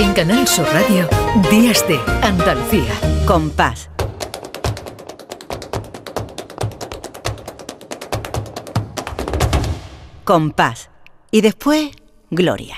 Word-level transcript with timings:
En 0.00 0.12
Canal 0.12 0.46
Sur 0.46 0.64
Radio, 0.72 1.08
Días 1.50 1.84
de 1.88 1.98
Andalucía. 2.22 2.94
Compás. 3.26 3.90
Compás. 10.22 10.88
Y 11.32 11.40
después, 11.40 11.90
Gloria. 12.30 12.76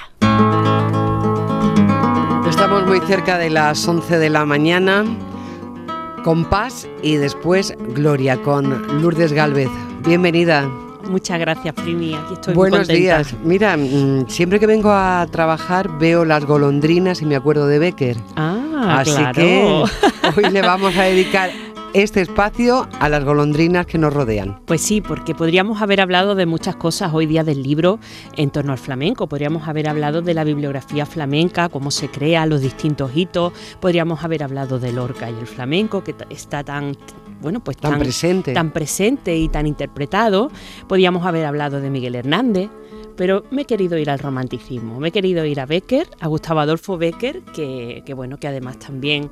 Estamos 2.49 2.87
muy 2.87 3.01
cerca 3.01 3.37
de 3.37 3.51
las 3.51 3.87
11 3.87 4.19
de 4.19 4.31
la 4.31 4.47
mañana. 4.47 5.05
Compás 6.25 6.89
y 7.03 7.17
después 7.17 7.75
Gloria 7.79 8.41
con 8.41 9.03
Lourdes 9.03 9.35
Galvez. 9.35 9.69
Bienvenida. 10.07 10.71
Muchas 11.09 11.39
gracias, 11.41 11.75
Primi. 11.75 12.15
Aquí 12.15 12.35
estoy 12.35 12.55
Buenos 12.55 12.81
muy 12.81 12.87
contenta. 12.87 13.19
días. 13.19 13.35
Mira, 13.43 13.77
mm, 13.77 14.29
siempre 14.29 14.61
que 14.61 14.67
vengo 14.67 14.91
a 14.93 15.27
trabajar 15.31 15.99
veo 15.99 16.25
las 16.25 16.45
golondrinas 16.45 17.23
y 17.23 17.27
me 17.27 17.37
acuerdo 17.37 17.67
de 17.67 17.79
Becker. 17.79 18.17
Ah, 18.37 18.99
Así 19.01 19.13
claro. 19.13 19.33
que 19.35 19.85
hoy 20.37 20.51
le 20.51 20.63
vamos 20.63 20.97
a 20.97 21.03
dedicar 21.03 21.51
este 21.93 22.21
espacio 22.21 22.89
a 23.01 23.09
las 23.09 23.25
golondrinas 23.25 23.87
que 23.87 23.99
nos 23.99 24.13
rodean. 24.13 24.61
Pues 24.67 24.81
sí, 24.81 25.01
porque 25.01 25.35
podríamos 25.35 25.83
haber 25.83 26.01
hablado 26.01 26.35
de 26.35 26.47
muchas 26.47 26.77
cosas 26.77 27.13
hoy 27.13 27.27
día 27.27 27.43
del 27.43 27.63
libro 27.63 27.99
en 28.37 28.51
torno 28.51 28.73
al 28.73 28.79
flamenco. 28.79 29.29
Podríamos 29.29 29.67
haber 29.67 29.89
hablado 29.89 30.23
de 30.23 30.35
la 30.35 30.45
bibliografía 30.45 31.07
flamenca, 31.07 31.69
cómo 31.69 31.91
se 31.91 32.09
crea, 32.09 32.47
los 32.47 32.61
distintos 32.61 33.11
hitos. 33.15 33.53
Podríamos 33.81 34.23
haber 34.25 34.43
hablado 34.43 34.79
del 34.79 34.97
Lorca 34.97 35.31
y 35.31 35.35
el 35.35 35.47
flamenco, 35.47 36.05
que 36.05 36.15
está 36.31 36.63
tan, 36.63 36.97
bueno, 37.41 37.61
pues 37.61 37.77
Tan 37.77 37.99
presente. 37.99 38.53
tan 38.53 38.71
presente 38.71 39.37
y 39.37 39.49
tan 39.49 39.67
interpretado. 39.67 40.51
Podríamos 40.87 41.27
haber 41.27 41.45
hablado 41.47 41.81
de 41.81 41.91
Miguel 41.91 42.15
Hernández. 42.15 42.71
Pero 43.17 43.45
me 43.51 43.63
he 43.63 43.65
querido 43.67 43.99
ir 43.99 44.09
al 44.09 44.19
romanticismo, 44.19 44.99
me 44.99 45.09
he 45.09 45.11
querido 45.11 45.45
ir 45.45 45.61
a 45.61 45.67
Becker, 45.67 46.09
a 46.21 46.29
Gustavo 46.29 46.61
Adolfo 46.61 46.97
Becker, 46.97 47.43
que, 47.55 48.03
que 48.07 48.15
bueno, 48.15 48.39
que 48.39 48.49
además 48.49 48.79
también 48.79 49.29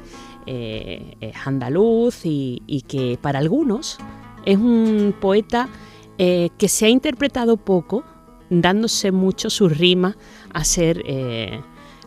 eh, 0.51 1.15
es 1.21 1.37
andaluz 1.47 2.21
y, 2.25 2.83
que 2.89 3.19
para 3.21 3.39
algunos 3.39 3.99
es 4.47 4.57
un 4.57 5.15
poeta 5.21 5.69
eh, 6.17 6.49
que 6.57 6.69
se 6.69 6.87
ha 6.87 6.89
interpretado 6.89 7.59
poco, 7.59 8.03
dándose 8.49 9.13
mucho 9.13 9.51
sus 9.51 9.77
rimas 9.77 10.17
a 10.55 10.65
ser, 10.65 11.03
eh, 11.05 11.61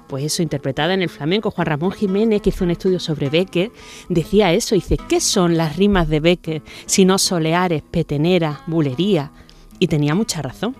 pues 0.07 0.23
eso, 0.23 0.41
interpretada 0.41 0.95
en 0.95 1.03
el 1.03 1.09
flamenco. 1.09 1.51
Juan 1.51 1.67
Ramón 1.67 1.91
Jiménez, 1.91 2.41
que 2.41 2.49
hizo 2.49 2.63
un 2.63 2.71
estudio 2.71 2.99
sobre 2.99 3.29
Becker, 3.29 3.71
decía 4.09 4.51
eso, 4.53 4.73
dice, 4.73 4.97
¿qué 5.07 5.21
son 5.21 5.55
las 5.55 5.77
rimas 5.77 6.09
de 6.09 6.19
Becker 6.19 6.63
si 6.87 7.05
no 7.05 7.19
soleares, 7.19 7.83
peteneras, 7.83 8.57
bulería? 8.65 9.31
Y 9.77 9.85
tenía 9.85 10.15
mucha 10.15 10.41
razón. 10.41 10.75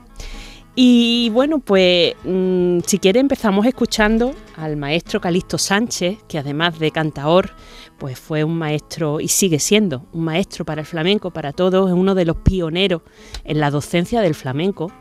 Y 0.75 1.29
bueno, 1.31 1.59
pues 1.59 2.13
mm, 2.23 2.79
si 2.85 2.97
quiere 2.97 3.19
empezamos 3.19 3.65
escuchando 3.65 4.33
al 4.55 4.77
maestro 4.77 5.19
Calixto 5.19 5.57
Sánchez, 5.57 6.19
que 6.29 6.37
además 6.37 6.79
de 6.79 6.91
cantaor, 6.91 7.51
pues 7.97 8.17
fue 8.17 8.43
un 8.43 8.57
maestro 8.57 9.19
y 9.19 9.27
sigue 9.27 9.59
siendo 9.59 10.07
un 10.13 10.23
maestro 10.23 10.63
para 10.63 10.81
el 10.81 10.87
flamenco, 10.87 11.31
para 11.31 11.51
todos, 11.51 11.89
es 11.89 11.93
uno 11.93 12.15
de 12.15 12.25
los 12.25 12.37
pioneros 12.37 13.01
en 13.43 13.59
la 13.59 13.69
docencia 13.69 14.21
del 14.21 14.33
flamenco 14.33 14.91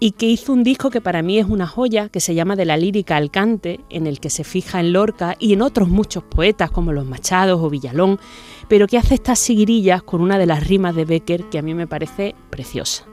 y 0.00 0.12
que 0.12 0.26
hizo 0.26 0.52
un 0.52 0.64
disco 0.64 0.90
que 0.90 1.02
para 1.02 1.22
mí 1.22 1.38
es 1.38 1.46
una 1.46 1.66
joya, 1.66 2.08
que 2.08 2.20
se 2.20 2.34
llama 2.34 2.56
De 2.56 2.64
la 2.64 2.78
lírica 2.78 3.16
al 3.16 3.30
cante, 3.30 3.80
en 3.90 4.06
el 4.06 4.18
que 4.18 4.30
se 4.30 4.44
fija 4.44 4.80
en 4.80 4.94
Lorca 4.94 5.36
y 5.38 5.52
en 5.52 5.62
otros 5.62 5.88
muchos 5.88 6.24
poetas 6.24 6.70
como 6.70 6.92
los 6.92 7.04
Machados 7.04 7.60
o 7.62 7.68
Villalón, 7.68 8.18
pero 8.68 8.86
que 8.86 8.96
hace 8.96 9.14
estas 9.14 9.38
seguirillas 9.38 10.02
con 10.02 10.22
una 10.22 10.38
de 10.38 10.46
las 10.46 10.66
rimas 10.66 10.94
de 10.94 11.04
Becker 11.04 11.50
que 11.50 11.58
a 11.58 11.62
mí 11.62 11.74
me 11.74 11.86
parece 11.86 12.34
preciosa. 12.48 13.04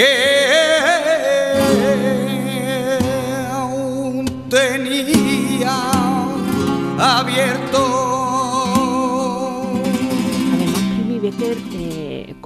Que 0.00 0.39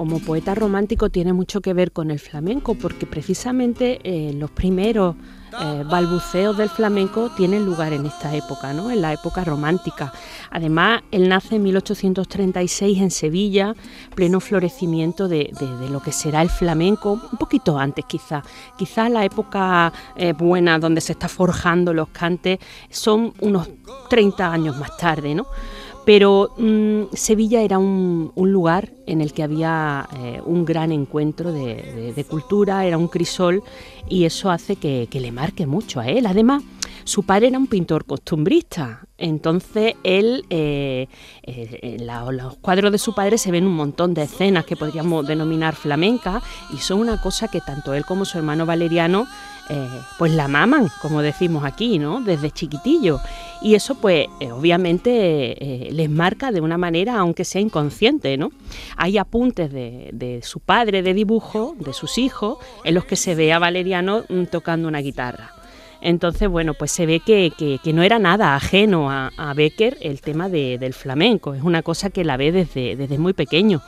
como 0.04 0.20
poeta 0.20 0.54
romántico, 0.54 1.08
tiene 1.08 1.32
mucho 1.32 1.62
que 1.62 1.72
ver 1.72 1.90
con 1.90 2.10
el 2.10 2.18
flamenco, 2.18 2.74
porque 2.74 3.06
precisamente 3.06 4.00
eh, 4.04 4.34
los 4.34 4.50
primeros 4.50 5.16
eh, 5.62 5.82
balbuceos 5.90 6.58
del 6.58 6.68
flamenco 6.68 7.30
tienen 7.30 7.64
lugar 7.64 7.94
en 7.94 8.04
esta 8.04 8.34
época, 8.34 8.74
¿no? 8.74 8.90
en 8.90 9.00
la 9.00 9.14
época 9.14 9.44
romántica. 9.44 10.12
Además, 10.50 11.00
él 11.10 11.30
nace 11.30 11.56
en 11.56 11.62
1836 11.62 13.00
en 13.00 13.10
Sevilla, 13.10 13.74
pleno 14.14 14.40
florecimiento 14.40 15.26
de, 15.26 15.50
lo 15.90 16.02
que 16.02 16.12
será 16.12 16.42
el 16.42 16.50
flamenco, 16.50 17.12
un 17.32 17.38
poquito 17.38 17.78
antes 17.78 18.04
quizá. 18.04 18.42
Quizá 18.76 19.08
la 19.08 19.24
época 19.24 19.90
eh, 20.16 20.34
buena 20.34 20.78
donde 20.78 21.00
se 21.00 21.12
está 21.12 21.28
forjando 21.28 21.94
los 21.94 22.08
cantes 22.08 22.58
son 22.90 23.32
unos 23.40 23.70
30 24.10 24.52
años 24.52 24.76
más 24.76 24.98
tarde, 24.98 25.34
¿no? 25.34 25.46
Pero 26.04 26.50
mm, 26.58 27.14
Sevilla 27.14 27.62
era 27.62 27.78
un, 27.78 28.32
lugar 28.36 28.90
en 29.06 29.20
el 29.20 29.32
que 29.32 29.42
había 29.42 30.08
eh, 30.18 30.40
un 30.44 30.64
gran 30.64 30.92
encuentro 30.92 31.52
de, 31.52 32.26
cultura, 32.28 32.84
era 32.84 32.98
un 32.98 33.08
crisol 33.08 33.62
y 34.08 34.24
eso 34.24 34.50
hace 34.50 34.76
que 34.76 35.08
le 35.12 35.32
marque 35.32 35.66
mucho 35.66 36.00
a 36.00 36.08
él. 36.08 36.26
Además, 36.26 36.62
su 37.04 37.22
padre 37.24 37.48
era 37.48 37.58
un 37.58 37.66
pintor 37.66 38.04
costumbrista, 38.04 39.06
entonces 39.16 39.94
él, 40.02 40.44
eh, 40.50 41.06
eh, 41.42 41.96
en 42.00 42.06
los 42.06 42.56
cuadros 42.56 42.90
de 42.90 42.98
su 42.98 43.14
padre 43.14 43.38
se 43.38 43.50
ven 43.50 43.66
un 43.66 43.76
montón 43.76 44.12
de 44.12 44.22
escenas 44.22 44.64
que 44.64 44.74
podríamos 44.74 45.26
denominar 45.26 45.76
flamencas 45.76 46.42
y 46.72 46.78
son 46.78 47.00
una 47.00 47.20
cosa 47.20 47.48
que 47.48 47.60
tanto 47.60 47.94
él 47.94 48.04
como 48.04 48.24
su 48.24 48.38
hermano 48.38 48.66
Valeriano 48.66 49.26
eh, 49.70 49.88
pues 50.18 50.32
la 50.32 50.48
maman, 50.48 50.90
como 51.00 51.22
decimos 51.22 51.64
aquí, 51.64 51.98
¿no? 51.98 52.20
Desde 52.20 52.50
chiquitillo. 52.50 53.20
Y 53.62 53.76
eso, 53.76 53.94
pues, 53.94 54.26
obviamente 54.52 55.88
les 55.90 56.10
marca 56.10 56.52
de 56.52 56.60
una 56.60 56.76
manera, 56.76 57.18
aunque 57.18 57.46
sea 57.46 57.62
inconsciente, 57.62 58.36
¿no? 58.36 58.50
Hay 58.96 59.16
apuntes 59.16 59.72
de, 59.72 60.10
de 60.12 60.42
su 60.42 60.60
padre 60.60 61.02
de 61.02 61.14
dibujo, 61.14 61.76
de 61.78 61.94
sus 61.94 62.18
hijos, 62.18 62.58
en 62.84 62.94
los 62.94 63.06
que 63.06 63.16
se 63.16 63.34
ve 63.34 63.54
a 63.54 63.58
Valeriano 63.58 64.24
mm, 64.28 64.44
tocando 64.50 64.86
una 64.86 64.98
guitarra. 64.98 65.53
Entonces, 66.04 66.48
bueno, 66.50 66.74
pues 66.74 66.92
se 66.92 67.06
ve 67.06 67.18
que, 67.20 67.50
que- 67.56 67.92
no 67.94 68.02
era 68.02 68.18
nada 68.18 68.54
ajeno 68.54 69.10
a, 69.10 69.32
Becker 69.54 69.96
el 70.02 70.20
tema 70.20 70.48
de- 70.50 70.76
del 70.78 70.92
flamenco, 70.92 71.54
es 71.54 71.62
una 71.62 71.82
cosa 71.82 72.10
que 72.10 72.24
la 72.24 72.36
ve 72.36 72.52
desde, 72.52 72.94
desde 72.94 73.16
muy 73.18 73.32
pequeño. 73.32 73.80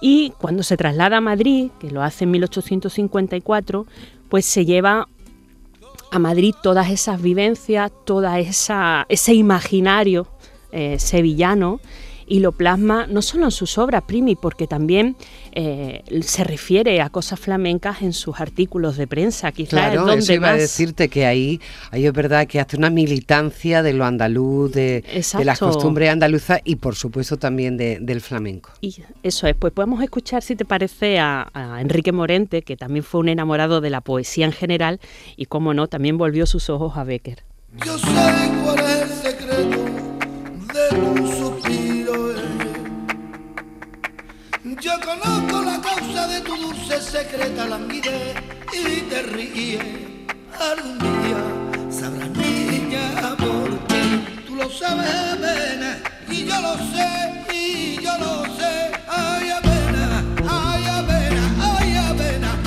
Y 0.00 0.32
cuando 0.38 0.64
se 0.64 0.76
traslada 0.76 1.18
a 1.18 1.20
Madrid, 1.20 1.70
que 1.78 1.90
lo 1.92 2.02
hace 2.02 2.24
en 2.24 2.32
1854, 2.32 3.86
pues 4.28 4.44
se 4.44 4.64
lleva 4.64 5.06
a 6.10 6.18
Madrid 6.18 6.52
todas 6.62 6.90
esas 6.90 7.22
vivencias, 7.22 7.92
toda 8.04 8.38
esa 8.40 9.06
ese 9.08 9.32
imaginario 9.34 10.26
eh, 10.72 10.98
sevillano 10.98 11.80
y 12.26 12.40
lo 12.40 12.52
plasma 12.52 13.06
no 13.06 13.22
solo 13.22 13.44
en 13.46 13.50
sus 13.50 13.78
obras, 13.78 14.02
Primi, 14.06 14.36
porque 14.36 14.66
también 14.66 15.16
eh, 15.52 16.02
se 16.22 16.44
refiere 16.44 17.00
a 17.00 17.10
cosas 17.10 17.38
flamencas 17.40 18.02
en 18.02 18.12
sus 18.12 18.40
artículos 18.40 18.96
de 18.96 19.06
prensa, 19.06 19.52
quizás 19.52 19.72
es 19.72 19.78
Claro, 19.78 20.06
donde 20.06 20.18
eso 20.22 20.32
iba 20.32 20.48
a 20.48 20.52
más- 20.52 20.60
decirte 20.60 21.08
que 21.08 21.26
ahí, 21.26 21.60
ahí 21.90 22.06
es 22.06 22.12
verdad 22.12 22.46
que 22.46 22.60
hace 22.60 22.76
una 22.76 22.90
militancia 22.90 23.82
de 23.82 23.92
lo 23.92 24.04
andaluz, 24.04 24.72
de, 24.72 25.04
de 25.36 25.44
las 25.44 25.58
costumbres 25.58 26.10
andaluzas 26.10 26.60
y 26.64 26.76
por 26.76 26.94
supuesto 26.94 27.36
también 27.36 27.76
de- 27.76 27.98
del 28.00 28.20
flamenco. 28.20 28.70
Y 28.80 28.94
eso 29.22 29.46
es, 29.46 29.54
pues 29.54 29.72
podemos 29.72 30.02
escuchar, 30.02 30.42
si 30.42 30.56
te 30.56 30.64
parece, 30.64 31.18
a, 31.18 31.48
a 31.52 31.80
Enrique 31.80 32.12
Morente, 32.12 32.62
que 32.62 32.76
también 32.76 33.04
fue 33.04 33.20
un 33.20 33.28
enamorado 33.28 33.80
de 33.80 33.90
la 33.90 34.00
poesía 34.00 34.46
en 34.46 34.52
general 34.52 35.00
y, 35.36 35.46
como 35.46 35.74
no, 35.74 35.86
también 35.88 36.18
volvió 36.18 36.46
sus 36.46 36.70
ojos 36.70 36.96
a 36.96 37.04
Becker. 37.04 37.42
Yo 37.84 37.96
sé 37.98 38.06
cuál 38.64 38.78
es 38.80 39.11
Yo 44.64 44.92
conozco 45.04 45.60
la 45.62 45.80
causa 45.80 46.28
de 46.28 46.40
tu 46.42 46.56
dulce 46.56 47.00
secreta 47.00 47.66
languidez 47.66 48.36
y 48.72 49.00
te 49.10 49.22
ríes. 49.22 49.82
Algún 50.56 50.98
día 51.00 51.90
sabrás, 51.90 52.30
niña, 52.30 53.36
por 53.38 53.76
qué. 53.88 54.02
Tú 54.46 54.54
lo 54.54 54.70
sabes, 54.70 55.40
nena, 55.40 55.98
y 56.30 56.44
yo 56.44 56.60
lo 56.60 56.76
sé, 56.76 57.44
y 57.52 57.96
yo 58.04 58.16
lo 58.18 58.44
sé. 58.54 58.92
Ay, 59.08 59.50
avena, 59.50 60.24
ay, 60.48 60.84
avena, 60.84 61.54
ay, 61.60 61.96
avena. 61.96 62.58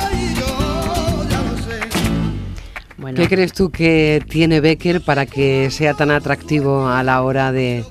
Ay, 0.00 0.34
yo 0.36 1.26
ya 1.28 1.42
lo 1.42 1.56
sé. 1.58 1.80
Bueno, 2.98 3.16
¿Qué 3.16 3.28
crees 3.28 3.52
tú 3.52 3.72
que 3.72 4.24
tiene 4.28 4.60
Becker 4.60 5.00
para 5.00 5.26
que 5.26 5.72
sea 5.72 5.94
tan 5.94 6.12
atractivo 6.12 6.86
a 6.86 7.02
la 7.02 7.20
hora 7.22 7.50
de, 7.50 7.84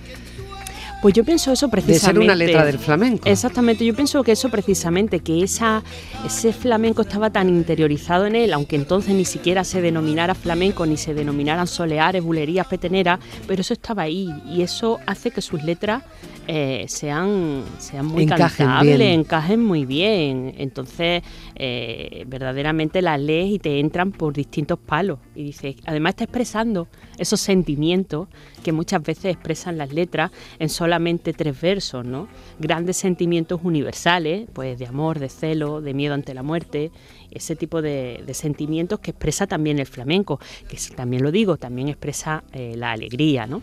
Pues 1.01 1.13
yo 1.13 1.23
pienso 1.23 1.51
eso 1.51 1.69
precisamente. 1.69 2.07
De 2.07 2.13
ser 2.13 2.19
una 2.19 2.35
letra 2.35 2.65
del 2.65 2.77
flamenco. 2.77 3.29
Exactamente, 3.29 3.85
yo 3.85 3.95
pienso 3.95 4.21
que 4.23 4.33
eso 4.33 4.49
precisamente, 4.49 5.21
que 5.21 5.43
esa, 5.43 5.81
ese 6.25 6.51
flamenco 6.51 7.03
estaba 7.03 7.29
tan 7.29 7.47
interiorizado 7.47 8.25
en 8.25 8.35
él, 8.35 8.51
aunque 8.51 8.75
entonces 8.75 9.15
ni 9.15 9.23
siquiera 9.23 9.63
se 9.63 9.81
denominara 9.81 10.35
flamenco, 10.35 10.85
ni 10.85 10.97
se 10.97 11.13
denominaran 11.13 11.67
soleares, 11.67 12.23
bulerías, 12.23 12.67
peteneras, 12.67 13.19
pero 13.47 13.61
eso 13.61 13.73
estaba 13.73 14.03
ahí 14.03 14.29
y 14.45 14.61
eso 14.61 14.99
hace 15.05 15.31
que 15.31 15.41
sus 15.41 15.63
letras 15.63 16.03
eh, 16.47 16.85
sean, 16.87 17.63
sean 17.77 18.07
muy 18.07 18.23
encajen 18.23 18.65
cantables, 18.65 19.19
encajen 19.19 19.63
muy 19.63 19.85
bien. 19.85 20.55
Entonces, 20.57 21.21
eh, 21.55 22.23
verdaderamente 22.27 23.01
las 23.01 23.19
lees 23.19 23.51
y 23.51 23.59
te 23.59 23.79
entran 23.79 24.11
por 24.11 24.33
distintos 24.33 24.79
palos. 24.79 25.19
Y 25.35 25.43
dices, 25.43 25.75
además 25.85 26.11
está 26.13 26.23
expresando 26.23 26.87
esos 27.19 27.39
sentimientos 27.39 28.27
que 28.63 28.71
muchas 28.71 29.03
veces 29.03 29.25
expresan 29.25 29.77
las 29.77 29.93
letras 29.93 30.31
en 30.57 30.69
solamente 30.89 31.33
tres 31.33 31.61
versos, 31.61 32.03
¿no? 32.03 32.27
Grandes 32.57 32.97
sentimientos 32.97 33.59
universales, 33.63 34.47
pues 34.53 34.79
de 34.79 34.87
amor, 34.87 35.19
de 35.19 35.29
celo, 35.29 35.81
de 35.81 35.93
miedo 35.93 36.15
ante 36.15 36.33
la 36.33 36.41
muerte, 36.41 36.89
ese 37.29 37.55
tipo 37.55 37.83
de, 37.83 38.23
sentimientos 38.33 38.99
que 38.99 39.11
expresa 39.11 39.45
también 39.45 39.77
el 39.77 39.85
flamenco, 39.85 40.39
que 40.67 40.77
también 40.95 41.21
lo 41.21 41.31
digo, 41.31 41.57
también 41.57 41.89
expresa 41.89 42.43
eh, 42.53 42.73
la 42.75 42.91
alegría, 42.91 43.45
¿no? 43.45 43.61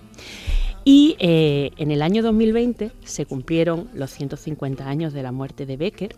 Y 0.85 1.17
eh, 1.19 1.73
en 1.79 1.91
el 1.91 2.01
año 2.01 2.23
2020 2.23 2.93
se 3.05 3.27
cumplieron 3.27 3.89
los 3.93 4.13
150 4.13 4.89
años 4.89 5.13
de 5.13 5.25
la 5.25 5.33
muerte 5.33 5.67
de 5.67 5.77
Becker 5.77 6.15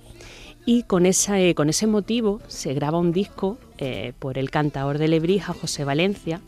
y 0.67 0.83
con, 0.83 1.07
esa, 1.07 1.41
eh, 1.41 1.55
con 1.55 1.71
ese 1.71 1.87
motivo 1.87 2.43
se 2.49 2.75
graba 2.75 2.99
un 2.99 3.13
disco 3.13 3.57
por 4.19 4.37
el 4.37 4.51
cantador 4.51 4.99
de 4.99 5.09
Lebrija, 5.09 5.55
José 5.55 5.85
Valencia, 5.85 6.43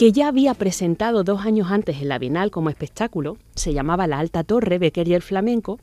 que 0.00 0.12
ya 0.12 0.28
había 0.28 0.54
presentado 0.54 1.24
dos 1.24 1.44
años 1.44 1.70
antes 1.70 2.00
en 2.00 2.08
la 2.08 2.18
Bienal 2.18 2.50
como 2.50 2.70
espectáculo, 2.70 3.36
se 3.54 3.74
llamaba 3.74 4.06
La 4.06 4.18
Alta 4.18 4.44
Torre, 4.44 4.78
Becker 4.78 5.06
y 5.06 5.12
el 5.12 5.20
Flamenco, 5.20 5.78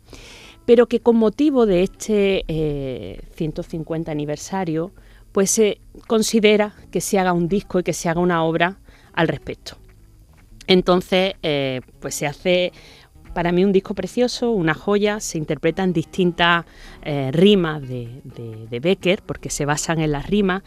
pero 0.66 0.88
que 0.88 1.02
con 1.02 1.18
motivo 1.18 1.68
de 1.68 1.84
este 1.84 2.44
150 3.36 4.12
aniversario, 4.12 4.92
pues 5.32 5.52
se 5.52 5.80
considera 6.08 6.74
que 6.90 7.00
se 7.00 7.20
haga 7.20 7.32
un 7.32 7.48
disco 7.48 7.78
y 7.78 7.84
que 7.84 7.94
se 7.94 8.10
haga 8.10 8.20
una 8.20 8.44
obra 8.44 8.80
al 9.14 9.28
respecto. 9.28 9.78
Entonces, 10.66 11.36
eh, 11.44 11.82
pues 12.00 12.16
se 12.16 12.26
hace 12.26 12.72
para 13.38 13.52
mí 13.52 13.64
un 13.64 13.72
disco 13.72 13.94
precioso, 13.94 14.50
una 14.50 14.74
joya, 14.74 15.20
se 15.20 15.38
interpretan 15.38 15.94
distintas 15.94 16.66
eh, 17.04 17.30
rimas 17.32 17.84
de, 17.88 18.80
Becker, 18.82 19.22
porque 19.24 19.52
se 19.52 19.64
basan 19.64 20.00
en 20.00 20.12
las 20.12 20.26
rimas, 20.26 20.64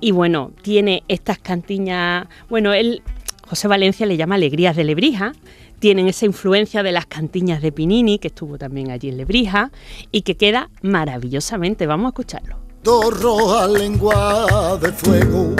y 0.00 0.10
bueno, 0.10 0.52
tiene 0.62 1.02
estas 1.08 1.38
cantiñas, 1.38 2.26
bueno, 2.48 2.72
él, 2.72 3.02
José 3.48 3.68
Valencia 3.68 4.06
le 4.06 4.16
llama 4.16 4.34
Alegrías 4.34 4.76
de 4.76 4.84
Lebrija, 4.84 5.32
tienen 5.78 6.08
esa 6.08 6.26
influencia 6.26 6.82
de 6.82 6.92
las 6.92 7.06
cantiñas 7.06 7.62
de 7.62 7.72
Pinini, 7.72 8.18
que 8.18 8.28
estuvo 8.28 8.58
también 8.58 8.90
allí 8.90 9.08
en 9.08 9.16
Lebrija, 9.18 9.70
y 10.10 10.22
que 10.22 10.36
queda 10.36 10.70
maravillosamente, 10.82 11.86
vamos 11.86 12.06
a 12.06 12.08
escucharlo. 12.10 12.58
Torro 12.82 13.68
lengua 13.68 14.78
de 14.80 14.92
fuego, 14.92 15.54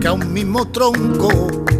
que 0.00 0.08
a 0.08 0.12
un 0.12 0.32
mismo 0.32 0.66
tronco 0.68 1.30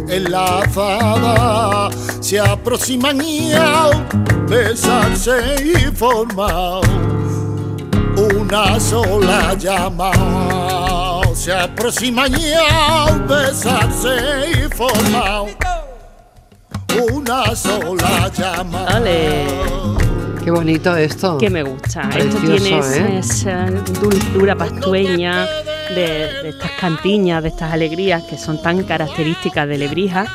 enlazada 0.09 1.89
se 2.19 2.39
aproximan 2.39 3.21
y 3.21 3.51
al 3.53 4.05
besarse 4.47 5.55
y 5.63 5.75
formar 5.95 6.81
una 8.17 8.79
sola 8.79 9.53
llama. 9.55 10.48
Se 11.39 11.53
aproximan 11.53 12.33
y 12.37 12.51
al 12.51 13.21
besarse 13.21 14.09
y 14.51 14.75
formar 14.75 15.45
una 17.13 17.55
sola 17.55 18.29
llama. 18.37 19.01
Qué 20.43 20.51
bonito 20.51 20.97
esto. 20.97 21.37
Que 21.37 21.49
me 21.49 21.63
gusta. 21.63 22.09
esto 22.09 22.39
tiene 22.39 22.79
¿eh? 22.79 23.19
esa 23.19 23.67
dulzura 24.01 24.57
pastueña 24.57 25.47
de, 25.95 26.49
estas 26.49 26.71
cantiñas, 26.71 27.41
de 27.41 27.47
estas 27.47 27.71
alegrías 27.71 28.21
que 28.23 28.37
son 28.37 28.61
tan 28.61 28.83
características 28.83 29.65
de 29.65 29.77
Lebrija 29.77 30.25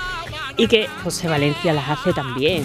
y 0.57 0.69
que 0.69 0.89
José 1.05 1.29
Valencia 1.29 1.75
las 1.75 1.87
hace 1.87 2.15
también. 2.15 2.65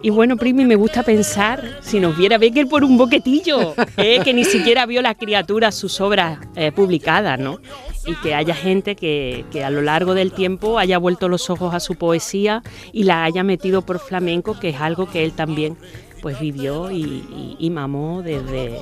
Y 0.00 0.10
bueno, 0.10 0.36
Primi, 0.36 0.64
me 0.64 0.76
gusta 0.76 1.02
pensar 1.02 1.78
si 1.80 1.98
nos 1.98 2.16
viera 2.16 2.38
Becker 2.38 2.68
por 2.68 2.84
un 2.84 2.96
boquetillo, 2.96 3.74
¿eh? 3.96 4.20
que 4.22 4.32
ni 4.32 4.44
siquiera 4.44 4.86
vio 4.86 5.02
la 5.02 5.16
criatura 5.16 5.72
sus 5.72 6.00
obras 6.00 6.38
eh, 6.54 6.70
publicadas, 6.70 7.38
¿no? 7.38 7.58
Y 8.06 8.14
que 8.16 8.34
haya 8.34 8.54
gente 8.54 8.94
que, 8.94 9.44
que, 9.50 9.64
a 9.64 9.70
lo 9.70 9.82
largo 9.82 10.14
del 10.14 10.32
tiempo 10.32 10.78
haya 10.78 10.98
vuelto 10.98 11.28
los 11.28 11.50
ojos 11.50 11.74
a 11.74 11.80
su 11.80 11.96
poesía 11.96 12.62
y 12.92 13.02
la 13.04 13.24
haya 13.24 13.42
metido 13.42 13.82
por 13.82 13.98
flamenco, 13.98 14.58
que 14.58 14.68
es 14.68 14.80
algo 14.80 15.10
que 15.10 15.24
él 15.24 15.32
también 15.32 15.76
pues 16.20 16.38
vivió 16.40 16.90
y, 16.90 17.70
mamó 17.70 18.22
desde, 18.22 18.78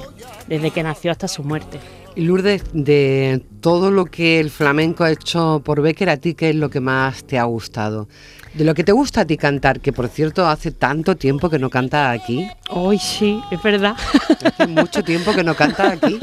desde 0.46 0.70
que 0.70 0.82
nació 0.82 1.10
hasta 1.10 1.28
su 1.28 1.42
muerte. 1.42 1.78
Y 2.16 2.22
Lourdes, 2.22 2.64
de 2.72 3.42
todo 3.60 3.90
lo 3.90 4.06
que 4.06 4.40
el 4.40 4.48
flamenco 4.48 5.04
ha 5.04 5.10
hecho 5.10 5.60
por 5.62 5.82
Becker, 5.82 6.08
¿a 6.08 6.16
ti 6.16 6.32
qué 6.32 6.48
es 6.48 6.56
lo 6.56 6.70
que 6.70 6.80
más 6.80 7.24
te 7.24 7.38
ha 7.38 7.44
gustado? 7.44 8.08
De 8.54 8.64
lo 8.64 8.72
que 8.72 8.84
te 8.84 8.92
gusta 8.92 9.20
a 9.20 9.24
ti 9.26 9.36
cantar, 9.36 9.80
que 9.80 9.92
por 9.92 10.08
cierto 10.08 10.48
hace 10.48 10.70
tanto 10.70 11.14
tiempo 11.14 11.50
que 11.50 11.58
no 11.58 11.68
canta 11.68 12.10
aquí. 12.10 12.48
Hoy 12.70 12.98
sí, 12.98 13.38
es 13.50 13.62
verdad. 13.62 13.94
Hace 14.42 14.66
mucho 14.66 15.04
tiempo 15.04 15.34
que 15.34 15.44
no 15.44 15.54
canta 15.54 15.90
aquí. 15.90 16.18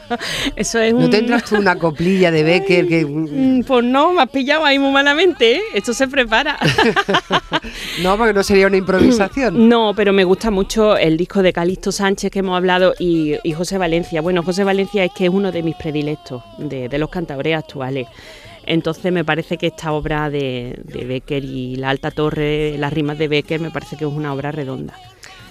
Eso 0.56 0.78
es 0.78 0.94
¿No 0.94 1.10
tendrás 1.10 1.44
tú 1.44 1.56
una 1.56 1.76
coplilla 1.76 2.30
de 2.30 2.42
Becker 2.42 2.88
que... 2.88 3.04
Mm, 3.04 3.64
pues 3.64 3.84
no, 3.84 4.14
me 4.14 4.22
has 4.22 4.30
pillado 4.30 4.64
ahí 4.64 4.78
muy 4.78 4.92
malamente, 4.92 5.56
¿eh? 5.56 5.62
Esto 5.74 5.92
se 5.92 6.08
prepara. 6.08 6.58
no, 8.02 8.16
porque 8.16 8.32
no 8.32 8.42
sería 8.42 8.66
una 8.66 8.78
improvisación. 8.78 9.68
No, 9.74 9.92
pero 9.94 10.12
me 10.12 10.24
gusta 10.24 10.50
mucho 10.50 10.96
el 10.96 11.16
disco 11.16 11.42
de 11.42 11.52
Calixto 11.52 11.90
Sánchez 11.90 12.30
que 12.30 12.38
hemos 12.38 12.56
hablado 12.56 12.94
y, 12.98 13.36
José 13.56 13.76
Valencia. 13.76 14.20
Bueno, 14.20 14.42
José 14.42 14.62
Valencia 14.62 15.04
es 15.04 15.10
que 15.12 15.24
es 15.24 15.30
uno 15.34 15.52
de 15.52 15.62
mis 15.62 15.76
predilectos, 15.76 16.42
de, 16.58 16.88
de 16.88 16.98
los 16.98 17.10
cantabres 17.10 17.56
actuales. 17.56 18.06
Entonces 18.66 19.12
me 19.12 19.24
parece 19.24 19.58
que 19.58 19.66
esta 19.66 19.92
obra 19.92 20.30
de, 20.30 20.80
Becker 20.84 21.44
y 21.44 21.76
la 21.76 21.90
Alta 21.90 22.10
Torre, 22.10 22.76
las 22.78 22.92
rimas 22.92 23.18
de 23.18 23.28
Becker, 23.28 23.60
me 23.60 23.70
parece 23.70 23.96
que 23.96 24.04
es 24.04 24.12
una 24.12 24.32
obra 24.32 24.52
redonda. 24.52 24.94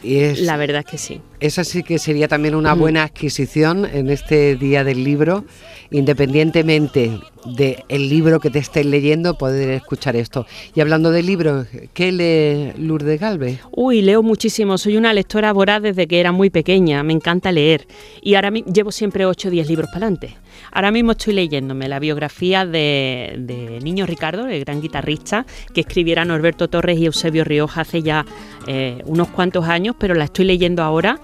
Y 0.03 0.35
la 0.41 0.57
verdad 0.57 0.83
es 0.85 0.91
que 0.91 0.97
sí. 0.97 1.21
Esa 1.39 1.63
sí 1.63 1.83
que 1.83 1.97
sería 1.97 2.27
también 2.27 2.55
una 2.55 2.73
buena 2.73 3.03
adquisición 3.03 3.85
en 3.85 4.09
este 4.09 4.55
día 4.55 4.83
del 4.83 5.03
libro, 5.03 5.45
independientemente 5.91 7.19
del 7.45 8.09
libro 8.09 8.39
que 8.39 8.49
te 8.49 8.59
estés 8.59 8.85
leyendo, 8.85 9.37
poder 9.37 9.71
escuchar 9.71 10.15
esto. 10.15 10.45
Y 10.75 10.81
hablando 10.81 11.11
de 11.11 11.23
libros, 11.23 11.67
¿qué 11.93 12.11
lee 12.11 12.81
Lourdes 12.81 13.19
Galvez? 13.19 13.59
Uy, 13.71 14.01
leo 14.01 14.23
muchísimo. 14.23 14.77
Soy 14.77 14.97
una 14.97 15.13
lectora 15.13 15.51
voraz 15.53 15.81
desde 15.81 16.07
que 16.07 16.19
era 16.19 16.31
muy 16.31 16.49
pequeña. 16.49 17.03
Me 17.03 17.13
encanta 17.13 17.51
leer. 17.51 17.87
Y 18.21 18.35
ahora 18.35 18.51
llevo 18.51 18.91
siempre 18.91 19.25
8 19.25 19.47
o 19.47 19.51
10 19.51 19.67
libros 19.67 19.87
para 19.87 20.07
adelante. 20.07 20.37
Ahora 20.71 20.91
mismo 20.91 21.11
estoy 21.11 21.33
leyéndome 21.33 21.87
la 21.87 21.99
biografía 21.99 22.65
de, 22.65 23.79
Niño 23.81 24.05
Ricardo, 24.05 24.47
el 24.47 24.63
gran 24.63 24.81
guitarrista, 24.81 25.45
que 25.73 25.81
escribiera 25.81 26.25
Norberto 26.25 26.67
Torres 26.67 26.97
y 26.97 27.05
Eusebio 27.05 27.43
Rioja 27.43 27.81
hace 27.81 28.01
ya 28.01 28.25
eh, 28.67 29.01
unos 29.05 29.29
cuantos 29.29 29.65
años, 29.65 29.95
pero 29.97 30.15
la 30.15 30.25
estoy 30.25 30.45
leyendo 30.45 30.83
ahora. 30.83 31.19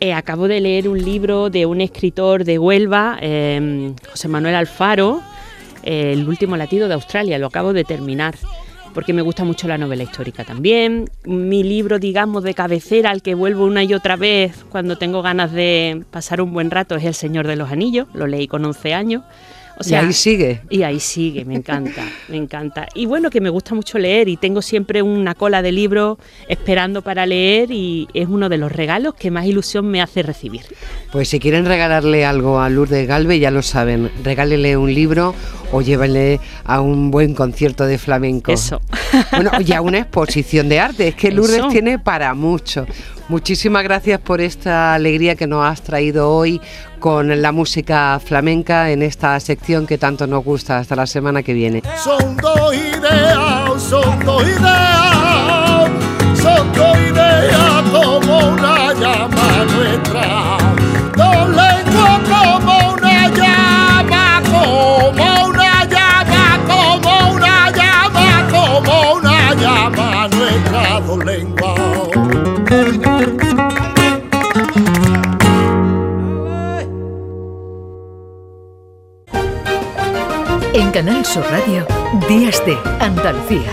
Eh, 0.00 0.12
acabo 0.12 0.48
de 0.48 0.60
leer 0.60 0.88
un 0.88 0.98
libro 1.02 1.48
de 1.48 1.64
un 1.64 1.80
escritor 1.80 2.44
de 2.44 2.58
Huelva, 2.58 3.18
eh, 3.20 3.92
José 4.10 4.28
Manuel 4.28 4.56
Alfaro, 4.56 5.22
El 5.82 6.28
último 6.28 6.56
latido 6.56 6.88
de 6.88 6.94
Australia, 6.94 7.38
lo 7.38 7.48
acabo 7.48 7.72
de 7.72 7.84
terminar 7.84 8.36
porque 8.94 9.12
me 9.12 9.22
gusta 9.22 9.44
mucho 9.44 9.68
la 9.68 9.78
novela 9.78 10.02
histórica 10.02 10.44
también. 10.44 11.10
Mi 11.24 11.62
libro, 11.62 11.98
digamos, 11.98 12.42
de 12.44 12.54
cabecera, 12.54 13.10
al 13.10 13.22
que 13.22 13.34
vuelvo 13.34 13.64
una 13.64 13.84
y 13.84 13.94
otra 13.94 14.16
vez 14.16 14.64
cuando 14.70 14.98
tengo 14.98 15.22
ganas 15.22 15.52
de 15.52 16.04
pasar 16.10 16.40
un 16.40 16.52
buen 16.52 16.70
rato, 16.70 16.96
es 16.96 17.04
El 17.04 17.14
Señor 17.14 17.46
de 17.46 17.56
los 17.56 17.70
Anillos, 17.70 18.08
lo 18.14 18.26
leí 18.26 18.46
con 18.48 18.64
11 18.64 18.94
años 18.94 19.22
y 19.84 19.94
ahí 19.94 20.12
sigue. 20.12 20.60
Y 20.70 20.82
ahí 20.82 21.00
sigue, 21.00 21.44
me 21.44 21.54
encanta, 21.56 22.04
me 22.28 22.36
encanta. 22.36 22.88
Y 22.94 23.06
bueno, 23.06 23.30
que 23.30 23.40
me 23.40 23.50
gusta 23.50 23.74
mucho 23.74 23.98
leer 23.98 24.28
y 24.28 24.36
tengo 24.36 24.62
siempre 24.62 25.02
una 25.02 25.34
cola 25.34 25.62
de 25.62 25.72
libros 25.72 26.18
esperando 26.48 27.02
para 27.02 27.26
leer 27.26 27.70
y 27.70 28.08
es 28.14 28.28
uno 28.28 28.48
de 28.48 28.58
los 28.58 28.70
regalos 28.70 29.14
que 29.14 29.30
más 29.30 29.46
ilusión 29.46 29.86
me 29.86 30.00
hace 30.00 30.22
recibir. 30.22 30.62
Pues 31.10 31.28
si 31.28 31.40
quieren 31.40 31.66
regalarle 31.66 32.24
algo 32.24 32.60
a 32.60 32.68
Lourdes 32.68 33.06
Galve, 33.06 33.38
ya 33.38 33.50
lo 33.50 33.62
saben, 33.62 34.10
regálele 34.22 34.76
un 34.76 34.92
libro 34.94 35.34
o 35.72 35.80
llévenle 35.80 36.38
a 36.64 36.80
un 36.80 37.10
buen 37.10 37.34
concierto 37.34 37.84
de 37.86 37.98
flamenco. 37.98 38.52
Eso. 38.52 38.80
Bueno, 39.32 39.50
y 39.60 39.72
a 39.72 39.82
una 39.82 39.98
exposición 39.98 40.68
de 40.70 40.80
arte, 40.80 41.08
es 41.08 41.14
que 41.14 41.30
Lourdes 41.30 41.68
tiene 41.68 41.98
para 41.98 42.32
mucho. 42.32 42.86
Muchísimas 43.28 43.82
gracias 43.82 44.20
por 44.20 44.40
esta 44.40 44.94
alegría 44.94 45.36
que 45.36 45.46
nos 45.46 45.64
has 45.64 45.82
traído 45.82 46.30
hoy 46.30 46.60
con 46.98 47.40
la 47.40 47.52
música 47.52 48.20
flamenca 48.24 48.90
en 48.90 49.02
esta 49.02 49.38
sección 49.40 49.86
que 49.86 49.98
tanto 49.98 50.26
nos 50.26 50.44
gusta. 50.44 50.78
Hasta 50.78 50.96
la 50.96 51.06
semana 51.06 51.42
que 51.42 51.52
viene. 51.52 51.82
Son 52.02 52.36
dos 52.36 52.74
ideas, 52.74 53.82
son 53.82 54.24
dos 54.24 54.42
ideas, 54.42 55.90
son 56.40 56.72
dos 56.72 56.98
ideas 56.98 57.82
como 57.90 58.38
una 58.48 58.92
llama 58.94 59.64
nuestra. 59.74 60.58
Dos 61.16 61.48
lenguas 61.48 62.20
como 62.28 62.81
Radio, 81.40 81.86
Días 82.28 82.62
de 82.66 82.76
Andalucía 83.00 83.70